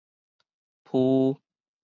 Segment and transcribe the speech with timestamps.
[0.89, 1.37] 浡